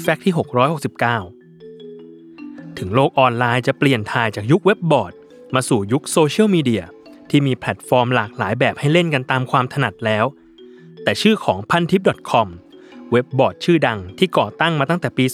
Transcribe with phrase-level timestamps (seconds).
[0.00, 0.34] Fact ที่
[1.40, 5.12] 669 ถึงโลกออนไลน์จะเปลี่ยนถ่ายจากยุคเว็บบอร์ด
[5.54, 6.84] มาสู่ยุคโซเชียลมีเดีย
[7.30, 10.24] ที่มีแพลตฟอร์มหลากหลายแบบให้เล่นกันตามความถนัดแล้ว
[11.02, 12.48] แต่ชื่อของพันทิป .com
[13.12, 15.24] เว็บบอร์ดชื่อดังที่ก่อตั้งมาตั้งแต่ปี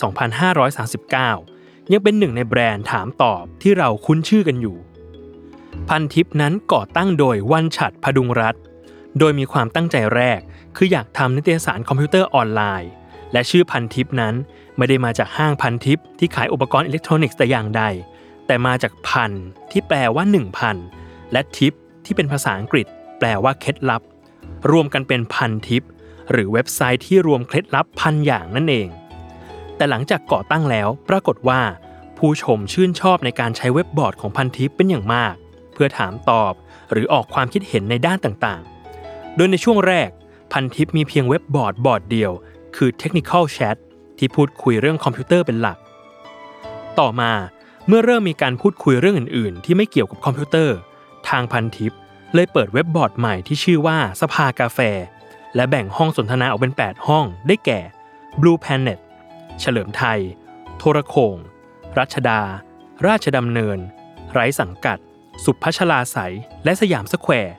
[1.11, 4.77] 2539 ยังเป็นหนึ่งในแบรนด์ถามตอบที่เราคุ้นชื่อกันอยู่
[5.89, 8.55] พันทิปนั้นก่อตั้งโดยวันฉัตร ผดุงรัตน์
[9.19, 10.41] โดยมีความตั้งใจแรก
[10.77, 12.91] คืออยากทำนิตยสารคอมพิวเตอร์ออนไลน์
[13.35, 14.34] และชื่อพันทิปนั้น
[14.77, 17.83] ไม่ได้มาจากห้างพันทิปที่ขายอุปกรณ์อิเล็กทรอนิกส์แต่อย่างใด
[18.47, 19.30] แต่มาจากพัน
[19.70, 20.24] ที่แปลว่า
[20.79, 21.73] 1000 และทิป
[22.05, 22.87] ที่เป็นภาษาอังกฤษ
[23.19, 24.02] แปลว่าเคล็ดลับ
[24.70, 25.83] รวมกันเป็นพันทิป
[26.30, 28.88] หรือเว็บไซต์ที่รวมเคล็ดลับพันอย่างนั่นเอง
[29.77, 31.60] แต่หลังจากก่อตั้งแล้วปรากฏว่า
[32.19, 35.35] ผู้ชมชื่นชอบในการใช้เว็บบอร์ดของพันทิปเป็นอย่างมาก
[35.73, 36.52] เพื่อถามตอบ
[36.93, 40.10] หรือออกความคิดเห็นในด้านต่างๆ โดยในช่วงแรก
[40.52, 42.32] พันทิปมีเพียงเว็บบอร์ดบอร์ดเดียว
[42.77, 43.77] คือ Technical Chat
[44.19, 45.78] ที่พูดคุยเรื่องคอมพิวเตอร์เป็นหลัก
[46.99, 47.32] ต่อมา
[47.87, 50.76] เมื่อเริ่มมีการพูดคุยเรื่องอื่น ๆ ที่ไม่เกี่ยวกับคอมพิวเตอร์
[51.29, 51.93] ทางพันทิป
[52.34, 54.79] เลยเปิดเว็บบอร์ดใหม่ที่ชื่อว่าสภากาแฟ
[55.54, 57.80] และแบ่งห้องสนทนาออกเป็น 8 ห้อง ได้แก่
[58.40, 58.99] Blue Planet
[59.60, 60.21] เฉลิมไทย
[60.79, 61.37] โทรโข่ง
[61.99, 62.40] รัชดา
[63.06, 63.79] ราชดำเนิน
[64.32, 64.99] ไร้สังกัด
[65.44, 66.34] ศุภชลาศัย
[66.65, 67.54] และสยามสแควร์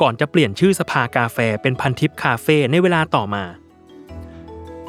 [0.00, 3.44] ก่อนจะเปลี่ยนชื่อสภากาแฟเป็นพันทิปคาเฟ่ในเวลาต่อมา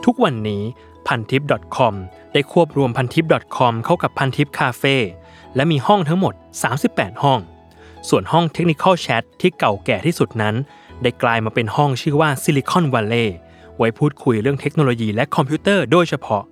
[0.06, 0.64] ทุกวันนี้
[1.08, 1.44] พันทิป
[1.78, 1.94] .com
[2.34, 3.26] ได้ควบรวมพันทิป
[3.58, 4.96] .com เข้ากับพันทิปคาเฟ่
[5.56, 6.34] และมีห้องทั้งหมด
[6.78, 7.40] 38 ห้อง
[8.10, 10.56] ส่วนห้อง Technical Chat ที่เก่าแก่ที่สุดนั้น
[11.02, 13.28] ได้กลายมาเป็นห้องชื่อว่า Silicon Valley
[13.78, 16.44] ไว้พูดคุยเรื่องเทคโนโลยีและคอมพิวเตอร์โดยเฉพาะ